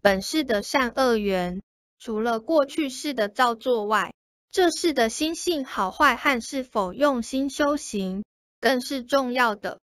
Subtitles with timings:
[0.00, 1.60] 本世的善恶缘，
[1.98, 4.14] 除了过去世的造作外，
[4.50, 8.24] 这世的心性好坏和是否用心修行，
[8.60, 9.80] 更是重要的。